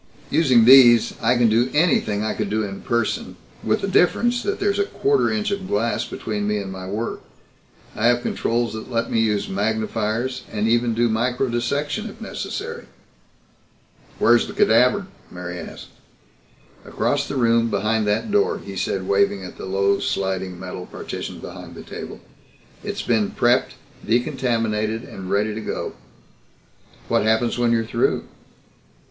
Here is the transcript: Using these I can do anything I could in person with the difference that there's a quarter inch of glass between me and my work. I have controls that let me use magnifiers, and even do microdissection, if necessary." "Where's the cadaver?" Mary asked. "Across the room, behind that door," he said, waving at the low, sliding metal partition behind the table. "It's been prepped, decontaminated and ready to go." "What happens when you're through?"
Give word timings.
Using 0.31 0.65
these 0.65 1.13
I 1.21 1.37
can 1.37 1.47
do 1.47 1.69
anything 1.75 2.23
I 2.23 2.33
could 2.33 2.51
in 2.51 2.81
person 2.81 3.35
with 3.63 3.81
the 3.81 3.87
difference 3.87 4.41
that 4.41 4.59
there's 4.59 4.79
a 4.79 4.85
quarter 4.85 5.29
inch 5.29 5.51
of 5.51 5.67
glass 5.67 6.05
between 6.05 6.47
me 6.47 6.57
and 6.57 6.71
my 6.71 6.87
work. 6.87 7.21
I 7.95 8.07
have 8.07 8.23
controls 8.23 8.73
that 8.73 8.89
let 8.89 9.11
me 9.11 9.19
use 9.19 9.47
magnifiers, 9.47 10.41
and 10.51 10.67
even 10.67 10.95
do 10.95 11.07
microdissection, 11.07 12.09
if 12.09 12.19
necessary." 12.19 12.87
"Where's 14.17 14.47
the 14.47 14.53
cadaver?" 14.53 15.05
Mary 15.29 15.59
asked. 15.59 15.89
"Across 16.83 17.27
the 17.27 17.35
room, 17.35 17.69
behind 17.69 18.07
that 18.07 18.31
door," 18.31 18.57
he 18.57 18.75
said, 18.75 19.07
waving 19.07 19.43
at 19.45 19.59
the 19.59 19.65
low, 19.65 19.99
sliding 19.99 20.59
metal 20.59 20.87
partition 20.87 21.37
behind 21.39 21.75
the 21.75 21.83
table. 21.83 22.21
"It's 22.83 23.03
been 23.03 23.33
prepped, 23.37 23.75
decontaminated 24.03 25.03
and 25.03 25.29
ready 25.29 25.53
to 25.53 25.61
go." 25.61 25.93
"What 27.07 27.21
happens 27.21 27.59
when 27.59 27.71
you're 27.71 27.85
through?" 27.85 28.23